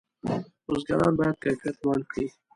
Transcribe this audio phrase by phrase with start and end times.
[0.65, 2.25] بزګران باید کیفیت لوړ کړي.